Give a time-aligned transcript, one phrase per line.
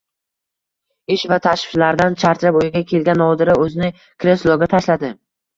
[1.15, 3.93] Ish va tashvishlardan charchab uyiga kelgan Nodira o`zini
[4.25, 5.17] kresloga tashladi